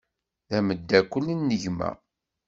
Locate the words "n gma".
1.35-1.89